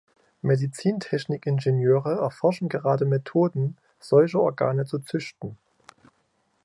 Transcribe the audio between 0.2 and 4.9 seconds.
Medizintechnik-Ingenieure erforschen gerade Methoden, solche Organe